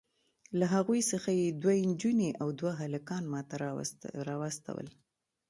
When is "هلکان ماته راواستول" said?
2.81-4.87